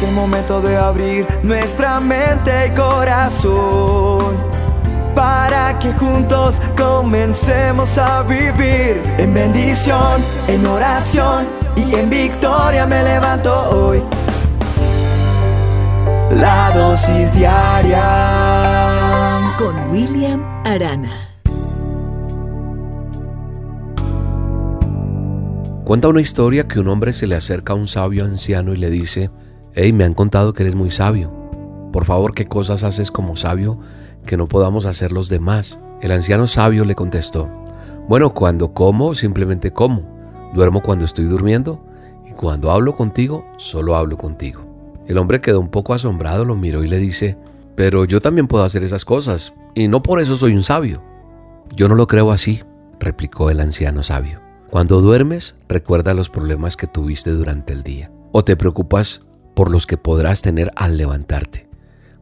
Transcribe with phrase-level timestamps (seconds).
[0.00, 4.34] Es el momento de abrir nuestra mente y corazón
[5.14, 11.44] para que juntos comencemos a vivir en bendición, en oración
[11.76, 14.02] y en victoria me levanto hoy.
[16.30, 18.02] La dosis diaria
[19.58, 21.28] con William Arana.
[25.84, 28.88] Cuenta una historia que un hombre se le acerca a un sabio anciano y le
[28.88, 29.30] dice,
[29.74, 31.32] hey, me han contado que eres muy sabio.
[31.92, 33.78] Por favor, ¿qué cosas haces como sabio
[34.26, 35.78] que no podamos hacer los demás?
[36.00, 37.48] El anciano sabio le contestó,
[38.08, 40.02] bueno, cuando como, simplemente como.
[40.52, 41.80] Duermo cuando estoy durmiendo
[42.28, 44.62] y cuando hablo contigo, solo hablo contigo.
[45.06, 47.38] El hombre quedó un poco asombrado, lo miró y le dice,
[47.76, 51.02] pero yo también puedo hacer esas cosas y no por eso soy un sabio.
[51.76, 52.62] Yo no lo creo así,
[52.98, 54.40] replicó el anciano sabio.
[54.70, 59.22] Cuando duermes, recuerda los problemas que tuviste durante el día o te preocupas
[59.60, 61.68] por los que podrás tener al levantarte.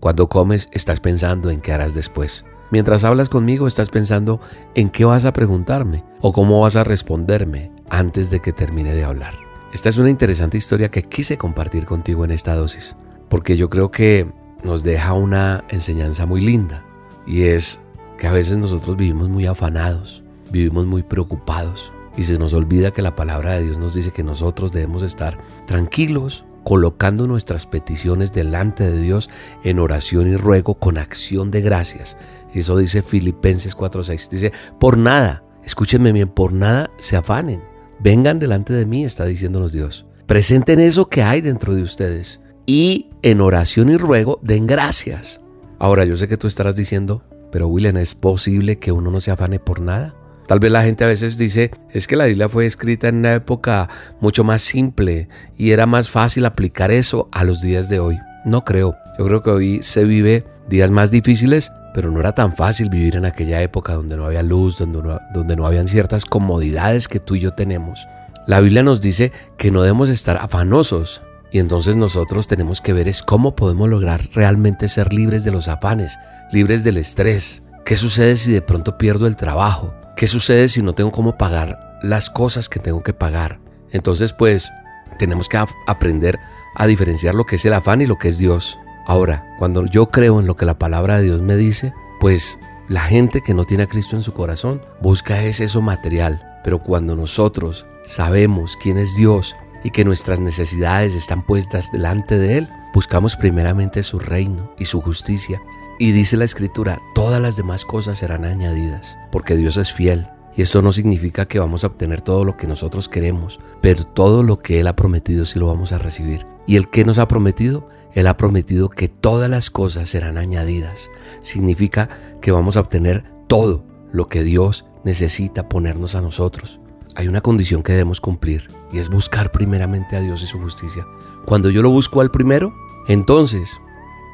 [0.00, 2.46] Cuando comes, estás pensando en qué harás después.
[2.70, 4.40] Mientras hablas conmigo, estás pensando
[4.74, 9.04] en qué vas a preguntarme o cómo vas a responderme antes de que termine de
[9.04, 9.34] hablar.
[9.74, 12.96] Esta es una interesante historia que quise compartir contigo en esta dosis,
[13.28, 14.32] porque yo creo que
[14.64, 16.86] nos deja una enseñanza muy linda
[17.26, 17.80] y es
[18.16, 23.02] que a veces nosotros vivimos muy afanados, vivimos muy preocupados, y se nos olvida que
[23.02, 28.90] la palabra de Dios nos dice que nosotros debemos estar tranquilos, colocando nuestras peticiones delante
[28.90, 29.30] de Dios
[29.62, 32.16] en oración y ruego con acción de gracias.
[32.52, 34.28] Eso dice Filipenses 4:6.
[34.28, 37.62] Dice, por nada, escúchenme bien, por nada se afanen.
[38.00, 40.06] Vengan delante de mí, está diciéndonos Dios.
[40.26, 45.40] Presenten eso que hay dentro de ustedes y en oración y ruego den gracias.
[45.78, 47.22] Ahora, yo sé que tú estarás diciendo,
[47.52, 50.16] pero William, ¿es posible que uno no se afane por nada?
[50.46, 53.34] Tal vez la gente a veces dice, es que la Biblia fue escrita en una
[53.34, 53.88] época
[54.20, 58.18] mucho más simple y era más fácil aplicar eso a los días de hoy.
[58.44, 58.96] No creo.
[59.18, 63.16] Yo creo que hoy se vive días más difíciles, pero no era tan fácil vivir
[63.16, 67.18] en aquella época donde no había luz, donde no, donde no habían ciertas comodidades que
[67.18, 68.06] tú y yo tenemos.
[68.46, 73.08] La Biblia nos dice que no debemos estar afanosos, y entonces nosotros tenemos que ver
[73.08, 76.18] es cómo podemos lograr realmente ser libres de los afanes,
[76.52, 77.62] libres del estrés.
[77.84, 79.94] ¿Qué sucede si de pronto pierdo el trabajo?
[80.16, 83.60] ¿Qué sucede si no tengo cómo pagar las cosas que tengo que pagar?
[83.92, 84.72] Entonces, pues,
[85.18, 86.38] tenemos que aprender
[86.74, 88.78] a diferenciar lo que es el afán y lo que es Dios.
[89.06, 93.02] Ahora, cuando yo creo en lo que la palabra de Dios me dice, pues la
[93.02, 96.60] gente que no tiene a Cristo en su corazón busca es eso material.
[96.64, 102.56] Pero cuando nosotros sabemos quién es Dios y que nuestras necesidades están puestas delante de
[102.56, 105.60] Él, buscamos primeramente su reino y su justicia
[105.98, 110.28] y dice la escritura, todas las demás cosas serán añadidas, porque Dios es fiel.
[110.56, 114.42] Y eso no significa que vamos a obtener todo lo que nosotros queremos, pero todo
[114.42, 116.46] lo que Él ha prometido sí lo vamos a recibir.
[116.66, 117.88] ¿Y el que nos ha prometido?
[118.14, 121.10] Él ha prometido que todas las cosas serán añadidas.
[121.42, 122.08] Significa
[122.40, 126.80] que vamos a obtener todo lo que Dios necesita ponernos a nosotros.
[127.14, 131.06] Hay una condición que debemos cumplir y es buscar primeramente a Dios y su justicia.
[131.44, 132.74] Cuando yo lo busco al primero,
[133.08, 133.78] entonces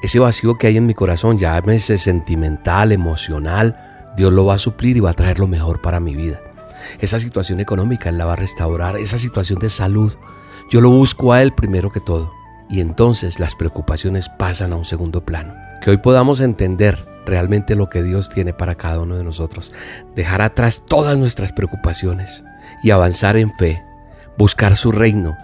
[0.03, 4.97] ese vacío que hay en mi corazón, llámese sentimental, emocional, Dios lo va a suplir
[4.97, 6.41] y va a traer lo mejor para mi vida.
[7.01, 10.15] Esa situación económica Él la va a restaurar, esa situación de salud,
[10.71, 12.33] yo lo busco a Él primero que todo.
[12.69, 15.55] Y entonces las preocupaciones pasan a un segundo plano.
[15.83, 19.73] Que hoy podamos entender realmente lo que Dios tiene para cada uno de nosotros.
[20.17, 22.45] Dejar atrás todas nuestras preocupaciones
[22.83, 23.85] y avanzar en fe.
[24.39, 25.37] Buscar su reino.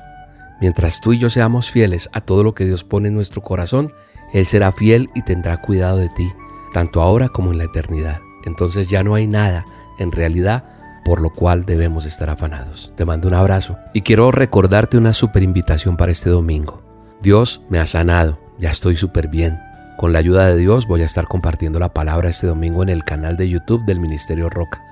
[0.61, 3.93] Mientras tú y yo seamos fieles a todo lo que Dios pone en nuestro corazón,
[4.33, 6.31] él será fiel y tendrá cuidado de ti,
[6.73, 8.21] tanto ahora como en la eternidad.
[8.45, 9.65] Entonces ya no hay nada,
[9.99, 10.65] en realidad,
[11.05, 12.93] por lo cual debemos estar afanados.
[12.97, 16.83] Te mando un abrazo y quiero recordarte una super invitación para este domingo.
[17.23, 19.59] Dios me ha sanado, ya estoy súper bien.
[19.97, 23.05] Con la ayuda de Dios voy a estar compartiendo la palabra este domingo en el
[23.05, 24.85] canal de YouTube del Ministerio Roca.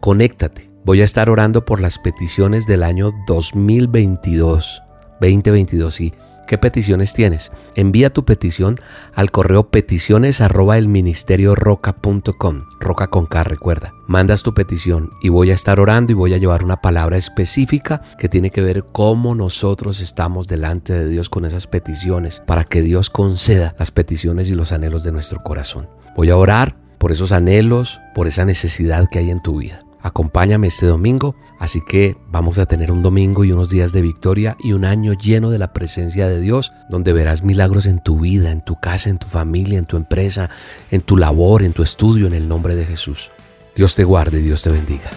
[0.00, 4.82] Conéctate, voy a estar orando por las peticiones del año 2022.
[5.20, 6.14] 2022, y
[6.50, 7.52] ¿Qué peticiones tienes?
[7.76, 8.80] Envía tu petición
[9.14, 13.94] al correo peticiones arroba el ministerio roca con K, recuerda.
[14.08, 18.02] Mandas tu petición y voy a estar orando y voy a llevar una palabra específica
[18.18, 22.82] que tiene que ver cómo nosotros estamos delante de Dios con esas peticiones para que
[22.82, 25.88] Dios conceda las peticiones y los anhelos de nuestro corazón.
[26.16, 29.84] Voy a orar por esos anhelos, por esa necesidad que hay en tu vida.
[30.02, 34.56] Acompáñame este domingo, así que vamos a tener un domingo y unos días de victoria
[34.62, 38.50] y un año lleno de la presencia de Dios, donde verás milagros en tu vida,
[38.50, 40.50] en tu casa, en tu familia, en tu empresa,
[40.90, 43.30] en tu labor, en tu estudio, en el nombre de Jesús.
[43.76, 45.10] Dios te guarde, Dios te bendiga.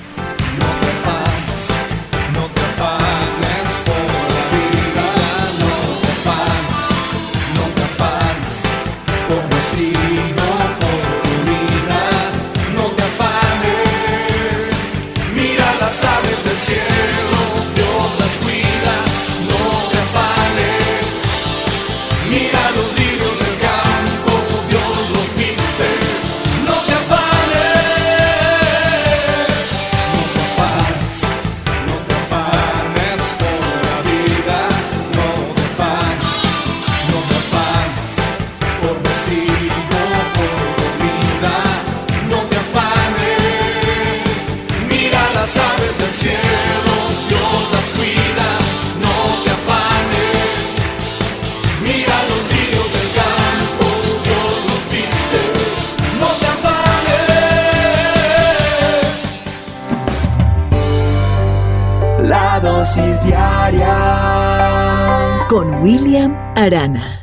[65.48, 67.23] Con William Arana.